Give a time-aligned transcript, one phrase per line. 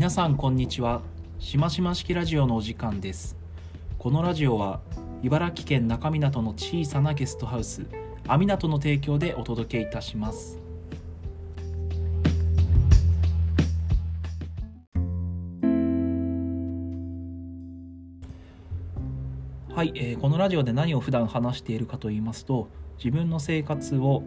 [0.00, 1.02] 皆さんこんにちは。
[1.38, 3.36] しましま式ラジオのお時間です。
[3.98, 4.80] このラジオは
[5.22, 7.84] 茨城県中港の小さなゲストハウス
[8.26, 10.58] アミナトの提供でお届けいたします。
[19.74, 24.22] はい、えー、このラジオで何を普段話しているかと言いますと自分の生活を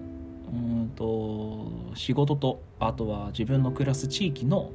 [0.54, 4.70] うんと仕事とあとは自分の暮らす地域の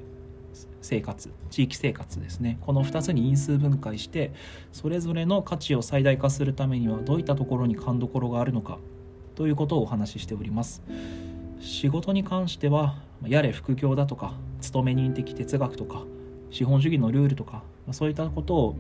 [0.80, 2.59] 生活地域生活ですね。
[2.60, 4.32] この2つに因数分解して
[4.73, 8.78] それぞれの価値を最大化するためにはどういったところに勘どころがあるのか
[9.34, 10.83] ということをお話ししております。
[11.60, 12.96] 仕事に関しては
[13.27, 16.05] やれ副業だとか勤め人的哲学とか
[16.50, 18.77] 資本主義のルールとかそういったことを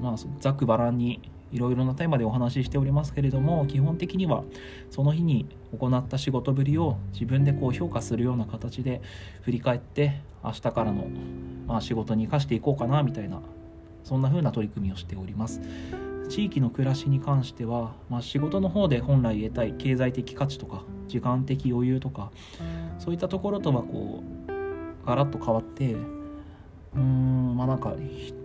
[0.00, 1.20] まあざっくばらんに
[1.52, 4.42] いろいろなテーマでお話ししておりますけれども基本的には
[4.90, 5.46] その日に
[5.78, 9.02] 行った仕事ぶりを自分でこう評価するような形で
[9.42, 11.06] 振り返って明日からの、
[11.66, 13.40] まあ、仕事に生かしていこうかなみたいな
[14.04, 15.60] そんな風な取り組みをしております。
[16.28, 22.30] 地域の暮らしに関しては、まあ、仕事の方で本来得たい経済的価値とか時間的余裕とか
[22.98, 27.94] そういったところとはこうガラッと変わってうーんまあなんか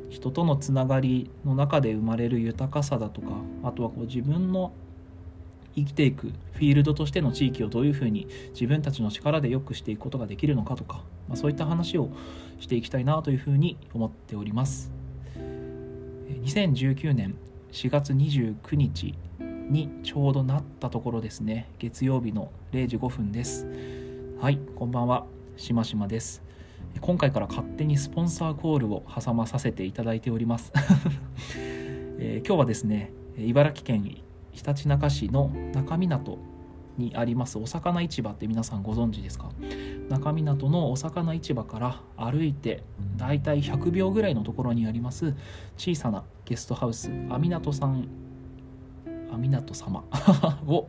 [0.10, 3.28] 人とのつながりの中で生まれる豊かさだとか
[3.64, 4.72] あとはこう自分の
[5.76, 12.10] 生きていくフィールドとしての地域をどういうふうに自分たちの力で良くしていくことができるのかとか、まあ、そういった話を
[12.60, 14.92] していきたいなというふうに思っております。
[16.44, 17.36] 2019年
[17.72, 19.14] 4月29日
[19.70, 21.70] にちょうどなったところですね。
[21.78, 23.68] 月曜日の0時5分です。
[24.40, 25.26] はいこんばんは。
[25.58, 26.47] しましまです。
[27.02, 30.72] 今回から勝手にスポンサーコールを挟まさせていただいております、
[32.20, 34.04] えー、今日はですね茨城県
[34.52, 36.40] ひたちなか市の中港
[36.98, 39.52] にありますお魚市場って皆さんご存知ですか？
[40.10, 42.84] 中港のお魚市場から歩いて
[43.18, 45.36] だいたい100秒ぐらいのところにあります
[45.78, 48.08] 小さなゲストハウスアミナトさん
[49.32, 50.04] アミナト様
[50.66, 50.88] を、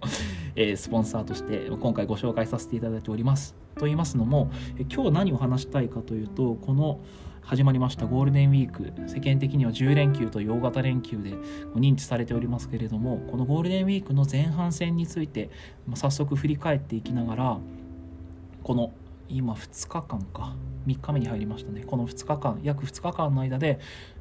[0.55, 3.55] えー、スポンサーとして今回ご紹介させていただいております。
[3.79, 4.51] と言いますのも
[4.93, 7.01] 今日何を話したいかというとこの
[7.43, 11.31] 始まりましたゴールデンウィーク世間的には10連休と大型連休で
[11.75, 15.49] 認知されておりますけれどもこのゴールデンウィークの前半戦について
[15.95, 17.59] 早速振り返っていきながら
[18.63, 18.93] この
[19.31, 20.57] 今2日間か
[20.87, 21.85] 3日目に入りましたね。
[21.85, 23.79] この2日間約2日間の間で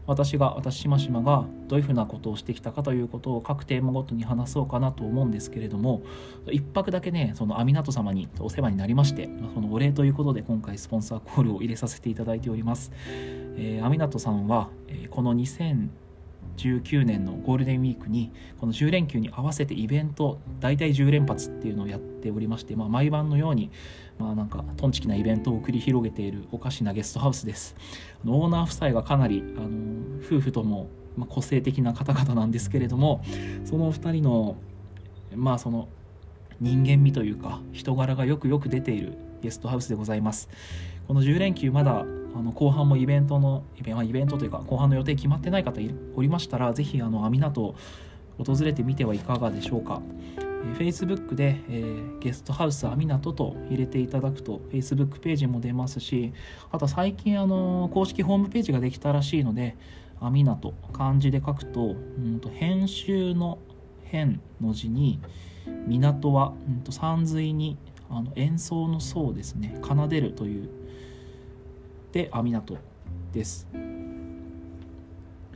[0.07, 6.01] 私が私しましまがどういうふうなことをしてきたかということを各テーマごとに話そうかなと思うんですけれども
[6.49, 15.89] 一泊だけねそのアミナト様にお世話になりましてそのお礼ということで今回スポンサーコールを入れさせていただいております、えー、アミナトさんは、え、この2000
[16.57, 23.71] 2019年のゴールデンウィークにこの10連休に合わせてイベント大体10連発っていうのをやっておりまして、まあ、毎晩のように
[24.17, 27.75] まあなんかトンチキなイベントを繰り広げているおかしなゲストハウスです。
[28.25, 30.89] オーナー夫妻がかなりあの夫婦とも
[31.29, 33.23] 個性的な方々なんですけれども
[33.65, 34.55] そのお2人の
[35.35, 35.87] まあその
[36.59, 40.49] 人間味というか人柄がよくよく出ているゲストハウスでございます。
[41.07, 42.05] この10連休まだ
[42.37, 45.81] あの後半もイベントのイベイベントというか後半の予定決まってない方
[46.15, 47.75] おりましたらぜひあのアミナト
[48.37, 50.01] 訪れてみてはいかがでしょうか。
[50.35, 56.33] え Facebook で、えー、ゲストハウスアミナトと入れていただくと Facebook ページも出ますし
[56.71, 59.75] あと最近あの公式ホームページができたらしいので
[60.19, 63.59] アミナト漢字で書くと,、うんと編集の
[64.03, 65.19] 編の字に
[65.85, 67.77] 港は、うんと、山水に
[68.09, 69.79] あの演奏の奏ですね。
[69.83, 70.69] 奏でるという
[72.11, 72.77] でアミナト
[73.33, 73.67] です。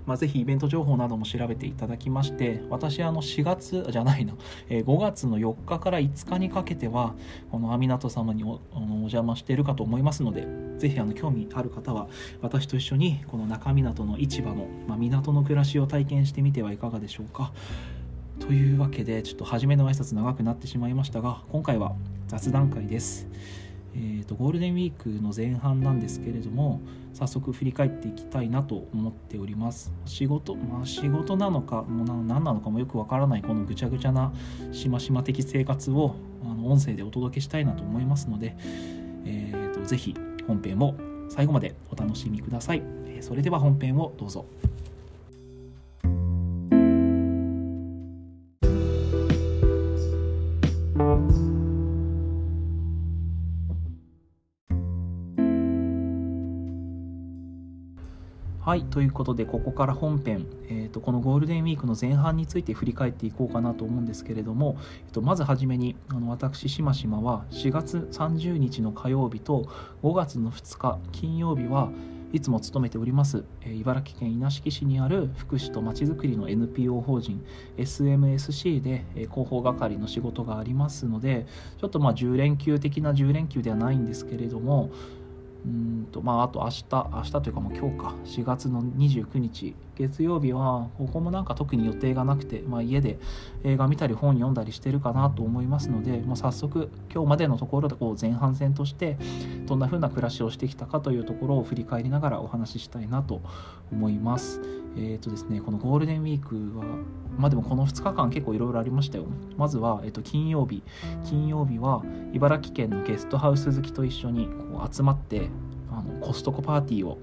[0.05, 4.33] まあ、ぜひイベント情報なども調べていただきまして私あの4月じゃないな、
[4.69, 7.13] えー、5月の4日から5日にかけては
[7.51, 10.47] このアミナト様におお邪魔しているかと思いますので
[10.79, 12.07] ぜひあの興味ある方は
[12.41, 17.51] 私と一緒にこの中港の市場の、まあ、港の暮らしを体験してみてはいかがでしょうか。
[18.39, 21.93] というわけでちょっと初めの挨拶長くなってしまいましたが今回は
[22.27, 23.27] 雑談会です。
[23.93, 26.81] えーと、ゴールデンウィークの前半なんですけれども
[27.13, 29.91] 早速振り返っていきたいなと思っております。
[30.05, 34.33] 仕事まあ仕事なのかもう何なのかもよくわからないこのぐちゃぐちゃな
[34.71, 38.55] しましま的生活をあの音声でお届けしたいなと思いますので、
[39.25, 40.15] えーと、とぜひ
[40.47, 40.95] 本編も
[41.29, 42.83] 最後までお楽しみください。
[43.07, 44.45] えそれでは本編をどうぞ。
[58.71, 64.77] はいということでここから本編、えーと、このゴールデンウィークの前半について振り返っていこうかなと思うんですけれども、
[65.07, 69.65] えーと、まずはじめにあの私しましまは4月30日の火曜日と
[70.03, 71.91] 5月の2日金曜日は
[72.31, 77.45] いつも勤めております、えー、茨城県稲敷市にある福祉とまちづくりの NPO 法人
[77.77, 81.45] SMSC で、えー、広報係の仕事がありますので
[81.77, 84.91] ちょっとまあ10連休的な10連休ではないんですけれども
[85.65, 93.19] うんとまああと明日明日というかもう今日か4月の29日月曜日はここもなんか特に予定がなくて、まあ、家で
[93.63, 99.17] 映画見たり本読んだりしてるかなと思いますのでもう早速今日までのところでこう前半戦として
[99.67, 103.41] どんな風な暮らしをしてきたかというところを振り返りながらお話ししたいなと
[103.91, 104.61] 思います。
[104.97, 106.85] えっ、ー、とですねこのゴールデンウィークは
[107.37, 109.25] まあでもこの2日間結構いろいろありましたよ。
[109.57, 110.83] まずは、えー、と金曜日。
[111.25, 115.49] 金曜日は茨城県のゲストハウス好きと一緒にこう集まって
[115.91, 117.17] あのコストコパーティーを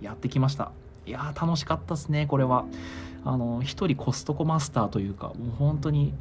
[0.00, 0.72] やってきました。
[1.06, 2.64] いやー楽しかったですねこれは。
[3.24, 6.14] あの1人コストコマスターというかもう本当に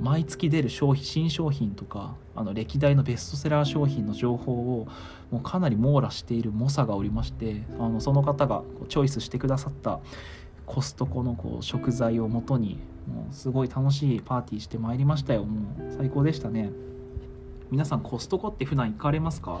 [0.00, 4.88] 毎月出る商品新商品とかあの歴代のベストセラー商品の情報を
[5.30, 10.00] もうかなり網羅している猛者がおりましてあのその方がチョイスしてくださった
[10.66, 12.78] コストコのこう食材をもとに
[13.08, 15.44] もうすごい楽しいパーティーしてまいりましたよ。
[15.44, 16.70] もう最高でしたね。
[17.70, 19.60] 皆さんコストコって普段行かれますか？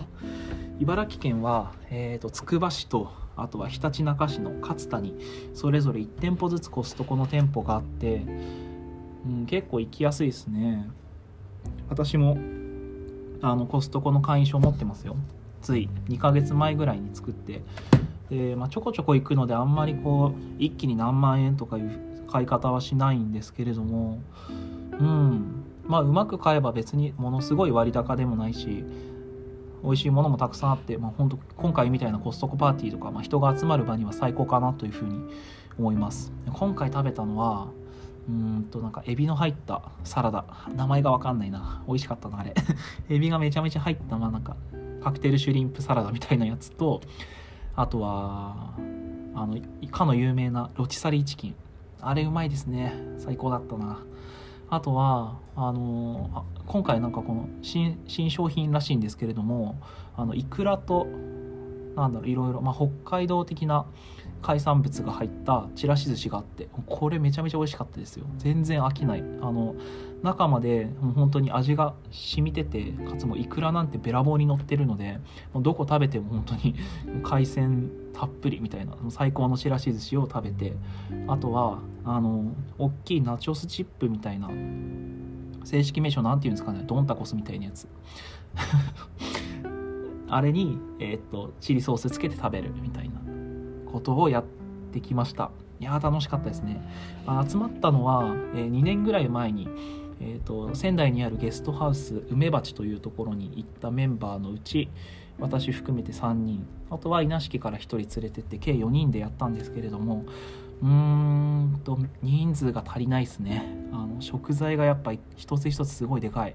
[0.78, 5.16] 茨城県は、えーと、つくば市とあとはひたちなか市の勝田に
[5.54, 8.22] それぞれ1店舗ずつコストコの店舗があって、
[9.26, 10.88] うん、結構行きやすいですね。
[11.88, 12.36] 私も
[13.42, 15.16] あのコストコの会員証持ってますよ。
[15.62, 17.62] つい2ヶ月前ぐらいに作って
[18.30, 24.20] で、まあ、ちょこちょこ行くのであんまりこう一気に何万円とかいう買い方はしないんですけれども
[24.98, 25.62] うん。
[25.86, 28.84] まあうまく買えば別にものすごい割高でもないし
[29.82, 35.20] 美味しいものもたくさんあって、まあ、本当今回みたいなコストコパーティーとか、まあ、人が集まる場には最高かなというふうに
[35.78, 36.32] 思います。
[36.52, 37.68] 今回食べたのは
[38.28, 40.44] うんとなんかエビの入ったサラダ。
[40.74, 41.84] 名前が分かんないな。
[41.86, 42.54] 美味しかったなあれ。
[43.08, 44.56] エビがめちゃめちゃ入ったまあなんか
[45.02, 47.00] カクテルシュリンプサラダみたいなやつと
[47.76, 48.74] あとは
[49.34, 51.54] あのかの有名なロティサリーチキン。
[52.00, 52.94] あれうまいですね。
[53.18, 54.02] 最高だったな。
[54.68, 59.80] あとはあの今回なんかこの新新商品らしいんですけれども
[60.16, 61.06] あのイクラと
[61.94, 63.86] なんだろういろいろ、まあ、北海道的な
[64.42, 68.26] 海産物が入ったちらし寿司があってこれめちゃめちゃ美味しかったですよ。
[68.38, 69.20] 全然飽きない。
[69.40, 69.74] あの
[70.22, 75.18] 中までもう本当に味が染みててかつもイクラなんてべらぼうに乗ってるので
[75.52, 76.74] もうどこ食べても本当に
[77.22, 80.74] 海鮮たっぷりみたいな最高のちらし寿司を食べて
[81.28, 84.48] あとはあの大きいナチョスチップみたいな
[85.64, 87.88] 正式名称なんて言うんですかねドンタコスみたいなやつ。
[90.28, 93.25] あれに、えー、っとチリソースつけて食べるみたいな。
[93.90, 94.44] ことをやっ
[94.92, 95.50] てきました。
[95.80, 96.80] いや楽しかったですね。
[97.48, 99.68] 集まったのは、えー、2年ぐらい前に、
[100.20, 104.88] えーと、仙台にあるゲストハウス梅鉢というところに行ったメンバーのうち
[105.38, 110.24] 私含めて3人あとは稲敷から1人連れてって計4人でやったんですけれども
[110.82, 113.64] うーんと人数が足りないですね。
[113.92, 116.54] あの食材がやっぱ一つ一つすごいでかい。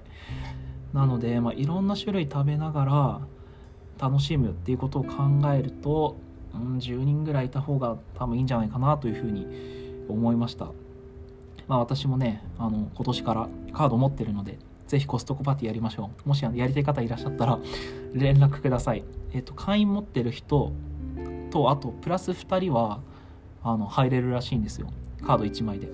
[0.92, 3.20] なので、まあ、いろんな種類食べながら
[3.98, 6.16] 楽しむっていうことを考えると、
[6.54, 9.46] うん、10人ぐらいいた方が多分いいんじゃないかなというふうに
[10.08, 10.68] 思いました。
[11.68, 17.58] まあ、私もねあの今年からカード持ってるのでぜひコストコパーティーやりましょうもしやりたい方いらっしゃったら
[18.12, 20.72] 連絡くださいえっ、と会員持ってる人
[21.50, 23.00] とあとプラス2人は
[23.62, 24.92] あの入れるらしいんですよ
[25.24, 25.88] カード1枚で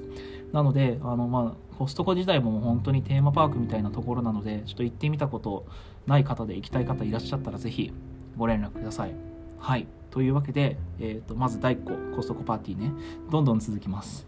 [0.52, 5.66] なのであのまあコストコ自体も本当にテーマパークみたいなところなのでちょっと行ってみたこと
[6.06, 7.92] ない方で行きたい方いらっしゃったらぜひ
[8.36, 9.14] ご連絡ください。
[9.58, 9.86] はい。
[10.10, 12.92] というわけで、えーと、まず第1個コストコパーティーね
[13.30, 14.26] どんどん続きます。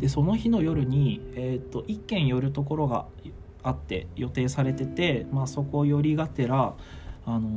[0.00, 3.06] でその日の夜に、えーと、と1軒寄るところが
[3.62, 6.74] あって予定されてて、まあ、そこ寄りがてら
[7.26, 7.48] あの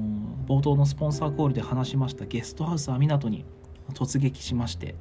[0.45, 3.45] 冒頭のスポンサーコールで話しましたゲストハウスアミナトに
[3.93, 4.95] 突撃しまして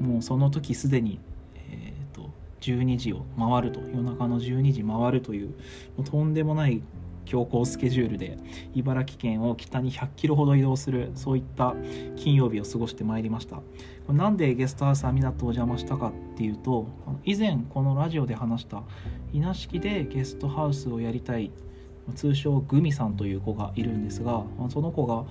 [0.00, 1.18] もうその時すでに、
[1.56, 5.54] えーと、12時を回ると夜中の12時回るというも
[5.98, 6.82] うとんでもない
[7.24, 8.36] 強行スケジュールで
[8.74, 11.74] 茨城県を北に100キロほど移動するそういった
[12.16, 13.60] 金曜日を過ごしてまいりました。
[14.12, 16.88] なんでゲストハウスアミナトを邪魔したかっていうと
[17.24, 18.82] 以前このラジオで話した
[19.32, 21.52] 稲敷でゲストハウスをやりたい
[22.16, 25.24] 通称グミさんという子がいるんですがその子が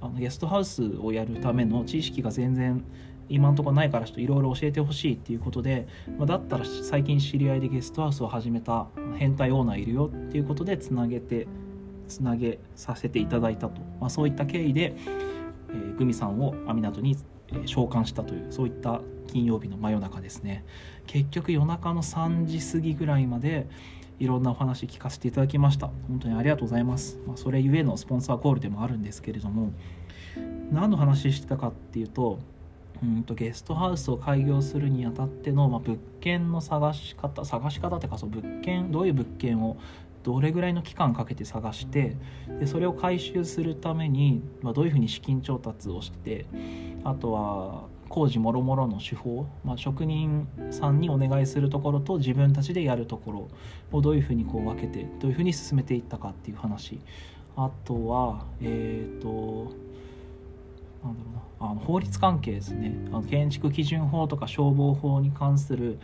[0.00, 2.84] あのゲストハウスをやるための知識が全然
[3.28, 5.86] 今んとこないからちょっといろいろ教えてほしいっていうことで、
[6.18, 11.46] まあ、だったら最近知り合いでゲストハウスを始めた変態オーナーいるよっていうことでつなげて
[12.08, 14.94] つなげさせていただいたと、まあ、そういった経緯で、
[15.68, 17.16] えー、グミさんを網湊に、
[17.66, 20.64] 召喚したというそういった金曜日の真夜中ですね。
[21.06, 23.68] 結局夜中の3時過ぎぐらいまで
[24.20, 25.90] いろんなお話聞かせていただきました。
[26.06, 29.72] 本当にありがとうございます、まあ、それゆえのスポンサーコールでもあるんですけれども
[30.70, 32.38] 何の話してたかっていうと
[33.02, 39.78] うんとゲストハウスを開業するにあたっての、まあ、物件の探し方探し方ってかその物件どういう物件を
[40.22, 42.14] どれぐらいの期間かけて探して
[42.58, 46.44] でそれを回収するために、まあ、どういうふうに資金調達をして
[47.04, 53.48] あとは工事もろもろの手法、まあ、職人さんにお願いするところと自分たちでやるところ
[53.92, 57.00] をどういうふうにこう分けてどういうふうに進めていったかっていう話。
[57.56, 59.72] あとはえっ、ー、と
[61.04, 62.94] なんだろうなあの法律関係ですね。
[63.08, 65.98] あの建築基準法とか消防法に関する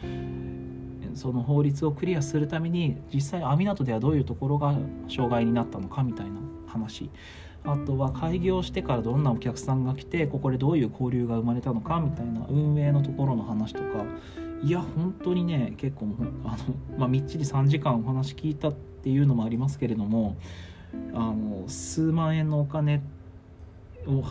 [1.15, 4.77] その法律をクリアするために実際網湊ではどういうところが
[5.09, 7.11] 障害になったのかみたいな話。
[7.65, 14.05] あとは開業してからどんなお客さんが来てここでどういう交流が生まれたのかみたいな運営のところの話とか。
[14.63, 16.07] いや本当にね結構
[16.45, 20.37] あの、まあ、みっちり3時間お話聞いたっていうのもありますけれども
[21.13, 23.03] あの数万円のお金
[24.07, 24.23] を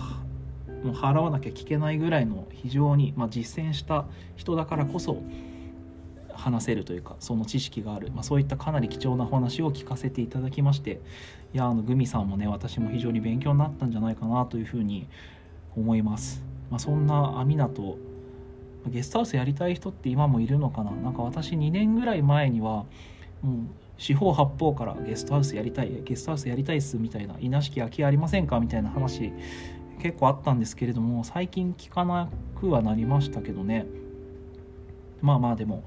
[0.92, 4.06] 払わなきゃ聞けないぐらいの非常に、まあ、実践した
[4.36, 5.22] 人だからこそ
[6.46, 11.02] 話せるというかその知識がある、まあ、そういったかなり貴重なお話を聞かせていただきまして
[11.56, 15.08] いやあのグミさんもね私も非常に勉強になったんじゃないかなというふうに
[15.76, 17.98] 思います、まあ、そんな網と
[18.88, 20.92] ゲストハウスやりたい人って今もいるのかな？
[20.92, 22.86] なんか私2年ぐらい前には
[23.42, 23.56] もう
[23.98, 28.60] 四方八方からゲストハウスやりたいゲストハウスやりたいっすみたいな稲敷空きありませんか？
[28.60, 29.32] みたいな話
[30.00, 33.88] 結構あったんですけれども最近聞かなくはなりましたけどね。
[35.22, 35.84] まあまあでも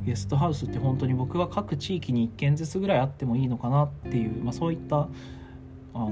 [0.00, 5.08] ゲストハウスって本当に僕は各地域に1軒ずつぐらいあってもいいのかなっていう、まあ、そういった
[5.94, 6.10] あの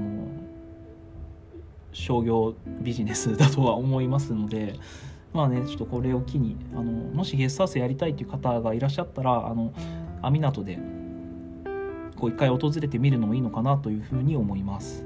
[1.93, 4.79] 商業ビジネスだとは思いますので
[5.33, 9.73] まあねちょっとこれを機にあのもしゲストハウスやりたいっていう方がいらっしゃったらあの
[10.21, 10.79] 網湊で
[12.15, 15.04] こう一回訪れてみるのもいいのかなというふうに思います。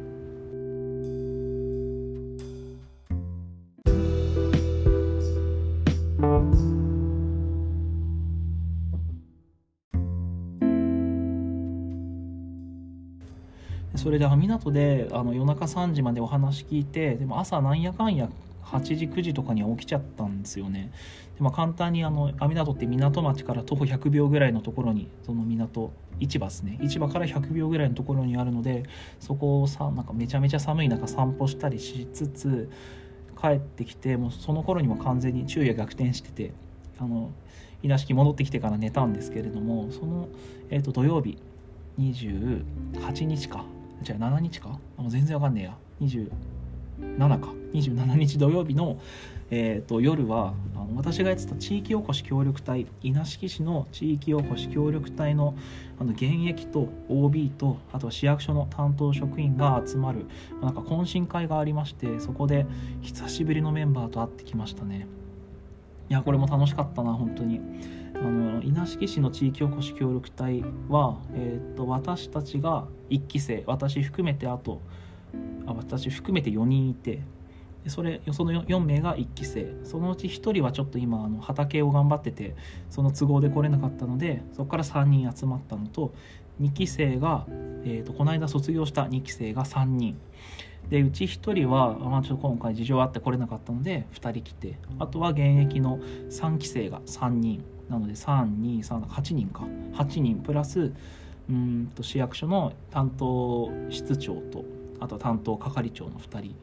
[14.58, 18.30] それであの夜中3時までお話聞いてでも朝なんやかんや
[18.64, 20.92] 8時9時とかには起きちゃったんですよね。
[21.38, 26.80] で、まあ、簡単にあの網湊って港町から徒歩100秒ぐらいのところにその港市場ですね。
[26.84, 28.84] 市場から100秒ぐらいのところにあるので
[29.20, 32.70] そこをさなんかめちゃめちゃ寒い中散歩したりしつつ
[33.42, 36.54] 帰ってきてもうその頃にも完全に昼夜逆転してて
[37.00, 37.32] あの
[37.82, 40.28] 稲敷戻ってきてから寝たんですけれどもその、
[40.70, 41.38] えー、と土曜日
[41.98, 43.64] 28日か。
[44.02, 44.70] じゃあ7日か？
[44.98, 45.78] もう全然わかんねえや。
[46.02, 47.54] 27か。
[47.74, 49.00] 27日土曜日の、
[49.52, 55.56] えーと、夜はあの私がやってた地域おこし協力隊稲敷市の地域おこし協力隊の
[56.00, 60.26] あの現役と OB とあとは市役所の担当職員が集まる
[60.62, 62.66] なんか懇親会がありましてそこで
[63.02, 65.08] 久しぶりのメンバーと会ってきましたね。
[66.10, 67.60] いやこれも楽しかったな本当に。
[68.22, 74.82] あの稲敷市の地域おこし協力隊は、えーと、私たちが1期生私含めてあと
[75.66, 77.22] あ私含めて4人いて
[77.88, 79.74] それその 4, 名が1期生。
[79.84, 82.56] そのうち1人はちょっと今あの畑を頑張ってて
[82.90, 86.14] その都合で来れなかったのでそこから3人集まったのと
[86.62, 87.46] 2期生が、
[87.86, 90.18] えーと、この間卒業した2期生が3人。
[90.90, 96.00] でうち1人は、まあ、ちょっと今回事情あって来れなかったので2人来てあとは現役の
[96.30, 97.64] 3期生が3人。
[97.90, 99.64] なので3238人か。
[99.94, 100.92] 8人プラス
[101.50, 104.64] うんと市役所の担当室長と
[105.00, 106.56] あと担当係長の2人。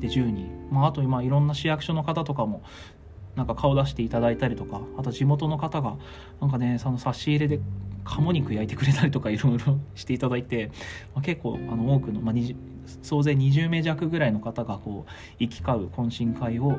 [0.00, 2.62] で10人、まあ、あと今いろんな市役所の方とかも
[3.34, 5.96] なんか顔出していただいたりとかあと地元の方が
[6.40, 7.60] なんかねその差し入れで
[8.04, 10.70] 鴨肉焼いてくれたりとかいろいろ していただいて、
[11.14, 12.34] まあ、結構あの多くの、まあ、
[13.02, 16.78] 総勢20名弱ぐらいの方がこう行き交う懇親会を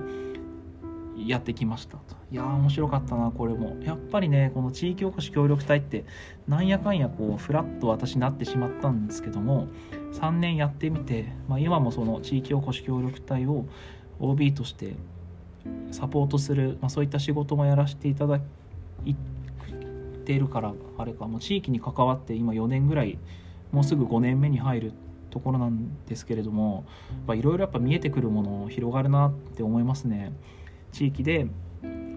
[1.27, 6.05] やってきましたといやー面白かったなこれもやっぱりねこの地域おこし協力隊って
[6.47, 9.67] なんやかんやこうフラッと私なってしまったんですけども
[10.13, 13.65] 3年やってみて、まあ、今もその地域おこし協力隊を
[14.19, 14.95] OB として
[15.91, 18.39] サポートする、まあ、そういった仕事もやらせていただ
[19.05, 19.15] い
[20.25, 23.17] ているからあれかもう地域に関わって今4年ぐらい
[23.71, 24.93] もうすぐ5年目に入る
[25.29, 26.85] ところなんですけれども
[27.29, 30.33] いろいろやっぱ見えてくるもの広がるなって思いますね。
[30.91, 31.47] 地域で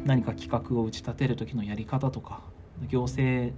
[0.04, 2.40] 何か企画を打ち立てる時のやり方とか
[2.88, 3.54] 行政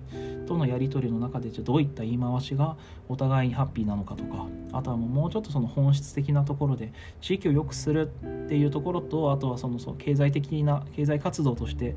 [0.47, 2.77] とのやり取りの中でじゃどういった言い回しが
[3.09, 11.97] お互いにハッピーなのかとかあとはもうちょっとその本質的なところで地域を良くするっていうところとあとはそのその経済的な経済活動として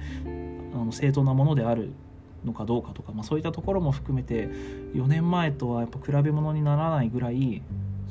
[0.74, 1.92] あの正当なものである
[2.46, 4.48] のかどうかとか、まあ、そういったところも含めて
[4.94, 7.62] 4年前とはやっぱ比べ物にならないぐらい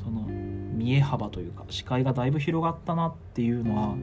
[0.03, 3.95] その見え幅というか視界がだいぶ広がったなっていうのは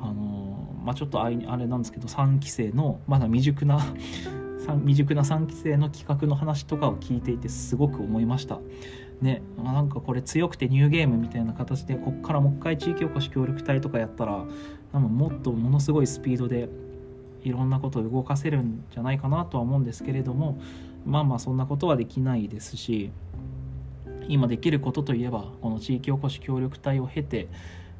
[0.00, 0.41] あの、
[0.84, 3.80] まあ、ちょっとあれなんですけど3期生のまだ未熟な
[4.84, 8.60] 未熟な3期生の企画の話とかを聞いていてすごく思いました。
[9.20, 14.44] ね、なんかこれ強くてニューゲームみたいな形でこっからもう一回地域おこし協力隊とかやったら
[14.92, 16.68] 多分もっとものすごいスピードで
[17.44, 20.60] いろんなことを動かせるんじゃないかなとは思うんですけれども
[21.06, 23.12] まあまあそんなことはできないですし
[24.26, 27.46] 今できることといえばこの地域おこし協力隊を経てい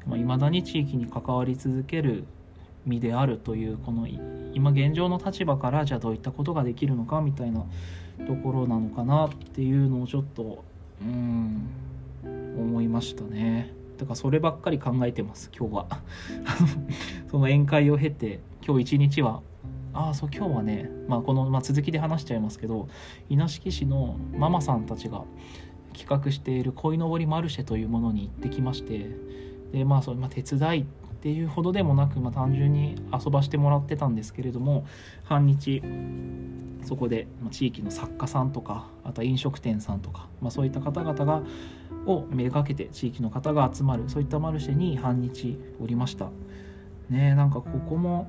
[0.05, 2.25] まあ、未だに地域に関わり続ける
[2.85, 4.07] 身であるというこの
[4.53, 7.65] 今現状の立場からじゃあどういったことができるのかみたいな
[8.27, 10.63] ところなのかなっていうのをちょっと
[11.01, 11.67] うん
[12.23, 13.73] 思いましたね。
[13.97, 15.87] だからそればっかり考えてます今日は
[17.29, 19.41] その宴会を経て今日一日は
[19.93, 22.89] ああそう今日はね、まあ、この、まあ、続きで話しちゃいますけど
[23.29, 25.23] 稲敷市のママさんたちが
[25.95, 29.15] 企画している鯉のぼりマルシェというものに行ってきまして
[29.71, 30.85] でまあそれ、まあ、手伝い
[31.23, 34.85] っていうほどでもなく、まあ、単純に遊ばしてもらってたんですけれども
[35.23, 35.81] 半日
[36.83, 41.41] そこで地域の作家さんとかあとは飲食店さんとか、まあ、そういった方々が
[42.07, 46.29] をめがけて地域の方が集まるそういったマルシェに半日おりました。
[47.09, 48.27] ねなんかここも、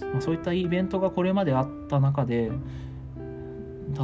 [0.00, 2.50] まあ、そういったイベントがこれまであった中で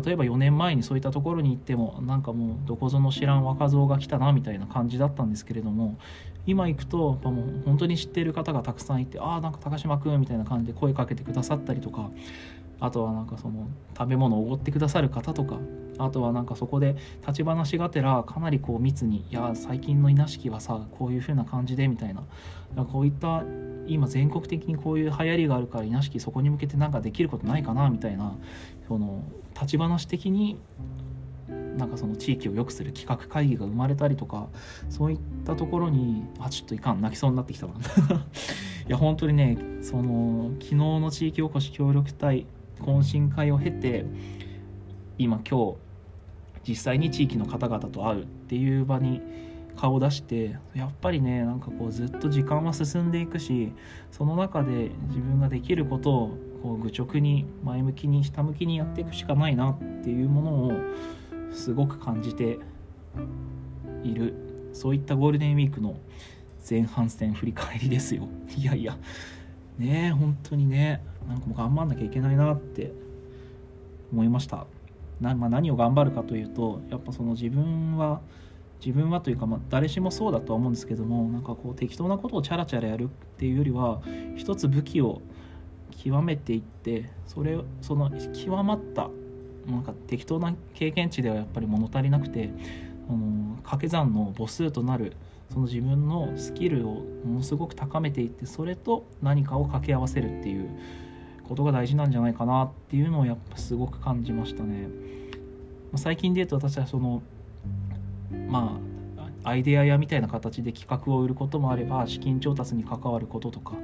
[0.04, 5.98] 例えば4年前にそういったところに行ってもなんかもうどこぞの知らん若造が来たなみたいな感じだったんですけれども
[6.46, 12.10] 今行くともう本当に知っている方がたくさんいて「ああんか高島君」みたいな感じで声かけてくださったりとか
[12.80, 15.58] あとはなんかその食べ物をおごってくださる方とか
[15.98, 23.42] あとはなんかそこで立ち話がてらかなりこう密に「いや最近の稲敷はさこういう風な感じで」みたいなこういった
[23.86, 28.34] 今全国的にこういう流行りがあるから稲敷そこに向けて何かできることないかなみたいな
[28.88, 29.22] その
[29.54, 30.58] 立ち話的に
[31.76, 34.48] なんかその地域を良くする企画会議が生まれたりとか
[34.88, 37.74] そういったところにあちょっといかん泣きそうになってきたわ。
[38.86, 42.46] いや本当にねその昨日の地域おこし協力隊
[42.80, 44.06] 懇親会を経て
[45.18, 45.76] 今今日
[46.68, 49.20] 実際に地域の方々と会うっていう場に
[49.76, 53.72] 顔を出してやっぱりねなんかこうずっと時間は進んでいくし
[54.10, 60.72] その中で自分ができることをこう愚直に前向きに下向きにやっていくしかないなっていうものを
[61.56, 62.58] すごく感じて
[64.04, 64.34] いる。
[64.72, 65.96] そういったゴールデンウィークの
[66.68, 68.28] 前半戦振り返りですよ。
[68.56, 68.96] いやいや。
[69.78, 71.02] ねえ本当にね。
[71.26, 72.92] なんかもう頑張んなきゃいけないなって
[74.12, 74.66] 思いました。
[75.20, 78.20] な、まあ、何を頑張るかというとやっぱその自分は
[78.84, 84.02] 自分はというか、まあ、誰しもそうだとは思うんですけどもなんかこう適当なことをチャラチャラやるっていうよりは
[84.36, 85.22] 一つ武器を
[85.90, 89.08] 極めていってそれその極まった
[89.68, 92.50] なんか適当な経験値ではやっぱり物足りなくて
[93.08, 95.12] あの掛け算の母数となる
[95.52, 100.70] その自分のスキルをものすごく高めていってそれと何かを掛け合わせるっていう
[101.48, 104.88] ことが大事なんじゃないかなっていうのをやっぱすごく感じましたね。
[105.94, 107.22] 最近で言うと私はその
[109.46, 113.74] アイデア屋みたいな形で企画を売ることもあれば資金調達に関わることとか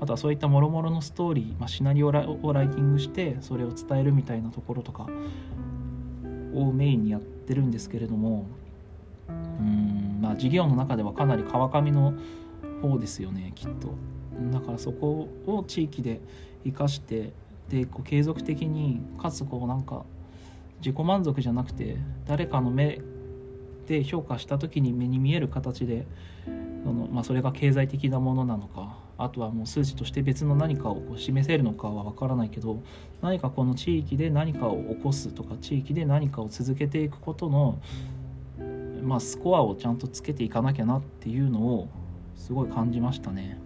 [0.00, 5.06] あとはそういったもろもろのストーリー、まあ、シナリオをライティングしてそれを伝えるみたいなところとか
[6.54, 8.46] をメインにやってるんですけれども
[9.28, 12.14] うんまあ事業の中ではかなり川上の
[12.82, 13.94] 方ですよねきっと。
[14.50, 16.20] だからそこを地域で
[16.64, 17.32] 生かして
[17.68, 20.04] でこう継続的にかつこうなんか
[20.78, 23.00] 自己満足じゃなくて誰かの目
[23.86, 26.06] で評価した時に目に見える形で
[26.46, 26.50] あ
[26.88, 32.82] の、まあ、それが経済的なものなのかあとはもう数値として別の何かをこう示せるのかは分からないけど
[33.20, 37.80] 何かこの地域で何かを起こすとか地域で何かを続けていくことの、
[39.02, 41.88] まあ、スコアをちゃんとつけていかなきゃなっていうのを
[42.36, 43.60] すごい感じましたね。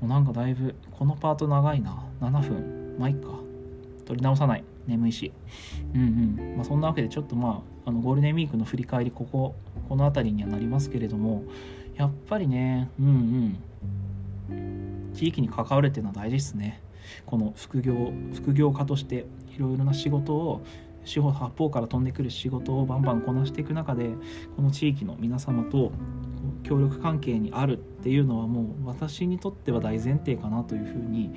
[0.00, 2.04] もうなんかだいぶこのパート長いな。
[2.20, 2.96] 7分。
[2.98, 3.28] まあいっか。
[4.04, 4.64] 取り直さない。
[4.86, 5.32] 眠いし。
[5.94, 6.56] うんうん。
[6.56, 9.54] まあそんなわけでちょっとまああのゴールデンウィークの振り返りここ
[9.88, 11.44] この辺りにはなりますけれども
[11.96, 13.58] やっぱりねうん
[14.50, 15.12] うん。
[15.14, 16.80] 地域に関わるっていうのは大事ですね。
[17.26, 20.64] この副業副業家としていろいろな仕事を
[21.04, 24.10] 四方八方から飛んでくる仕事をバンバンこなしていく中で
[24.56, 25.92] この地域の皆様と
[26.62, 31.32] 協力関係にあるっていうのはもう私にとっては大前提かなというふうに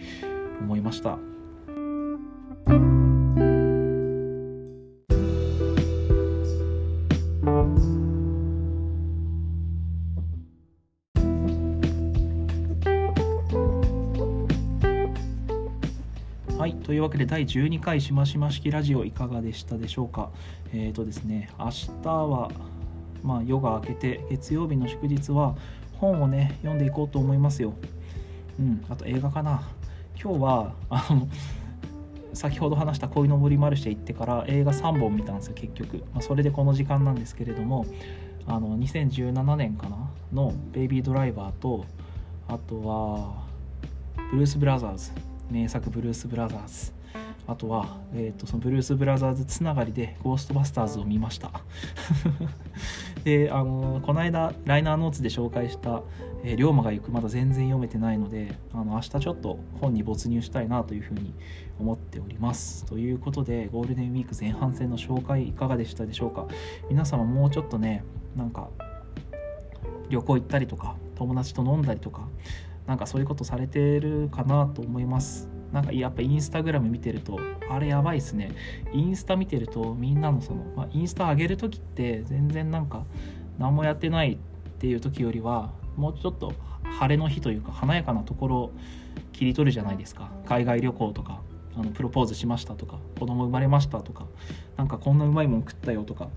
[0.62, 1.18] 思いました。
[16.96, 20.30] というわけで第12回しましま式ラジオいかがでしたでしょうか？
[20.72, 22.50] えっ、ー、とですね、明日は
[23.22, 25.58] まあ夜が明けて月曜日の祝日は
[26.00, 27.74] 本をね読んでいこうと思いますよ。
[28.58, 29.68] うん、あと映画かな。
[30.18, 31.28] 今日はあの
[32.34, 37.86] 先ほど話した「恋の森マルシェ」行ってから映画3本見たんですよ結局、まあ、それでこの時間なんですけれども
[38.48, 40.10] あの2017年かな？
[40.32, 41.84] の「ベイビードライバーと」
[42.48, 43.44] あとは
[44.32, 45.12] 「ブルース・ブラザーズ」
[45.50, 46.94] 名作ブルース・ブラザーズ。
[47.48, 51.52] あとは、えーと、そのブルース・ブラザーズつながりでゴーストバスターズを見ました。
[53.24, 56.02] であのこの間ライナーノーツで紹介した
[56.44, 61.34] 「えー、龍馬が行く」まだ全然読めてないのであの明日ちょっと本に没入したいなというふうに
[61.80, 62.86] 思っております。
[62.86, 66.48] ということでゴールデンウィーク前半戦の紹介いかがでしたでしょうか？
[66.90, 68.04] 皆様もうちょっとね
[68.36, 68.70] なんか
[70.10, 72.28] 旅行行ったりとか友達と飲んだりとか
[72.88, 75.50] なんかそういうことされてるかなと思います。
[75.72, 78.52] なんかやっぱインスタグラム見てるとあれやばいっすね。
[78.94, 83.06] インスタ見てるとみんなのその、まあ、インスタ上げる時って全然なんか
[83.58, 84.38] 何もやってないっ
[84.78, 88.74] ていう時よりはもうちょっと晴れの日というか華やかなところを
[89.34, 90.32] 切り取るじゃないですか。
[90.46, 91.42] 海外旅行とか
[91.76, 94.28] あのプロポーズしましたとか子供生まれましたとか
[94.78, 96.30] なんかこんなうまいもん食ったよとか。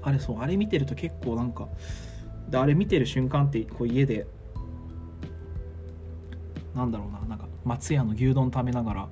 [0.00, 1.68] あれそうあれ見てると結構なんか
[2.48, 4.26] であれ見てる瞬間ってこう家で
[6.78, 9.08] なんだろうななんか松屋の牛丼食べながら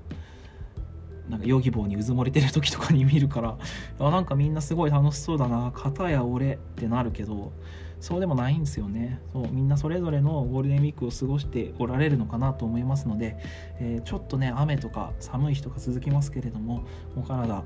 [1.29, 3.59] なんかヨギボーにうずもれてる時とかに見るから
[3.99, 7.53] あなんかみんなすごい楽しそうだな片や俺ってなるけど
[7.99, 9.21] そうでもないんですよね。
[9.33, 13.39] そうみんなそれぞれのゴールデンウィークを過ごしておられるのかなと思いますので、
[13.81, 16.85] えー、ちょっとね雨とか寒い日とか続きますけれども
[17.17, 17.65] お体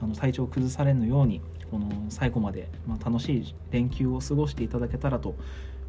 [0.00, 5.36] あの体調を崩されぬようにこの最後まで、まあ、楽しい連休を過ごしていただけたらと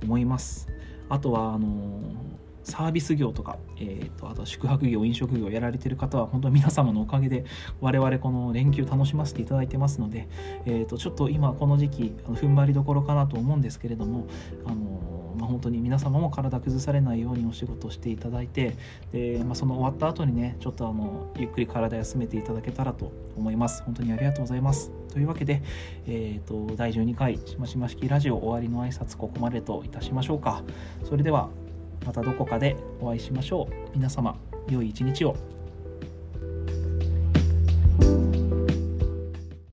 [0.03, 0.67] 思います。
[1.09, 7.45] あとはあのーサービス業とか、えーと、あと宿泊業飲食業やられてる方は本当に皆様のおかげで
[7.79, 10.27] 我々この連休楽しませていただいてますので、
[10.65, 14.27] えーと、ちょっと今この時期踏ん張りどころかなと思うんですけれども
[14.65, 18.75] あの、まあ、本当に皆様も体崩されないようにお仕事していただいて
[19.13, 23.81] で、まあ、その終わった後にねちょっとあのゆっくり体休めていただけたらと思います。
[23.83, 24.91] 本当にありがとうございます。
[25.13, 25.61] というわけで、
[26.05, 30.63] えーと、と第12回しましま式ラジオ終わりの挨拶ここまでといたしましょうか。
[31.05, 31.49] それでは
[32.05, 33.89] またどこかでお会いしましょう。
[33.93, 34.37] 皆様
[34.69, 35.56] 良い一日を。